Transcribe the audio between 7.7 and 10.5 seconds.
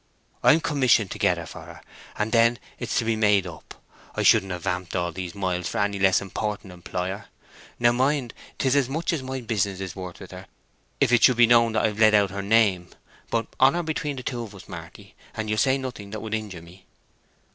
Now, mind—'tis as much as my business with her is worth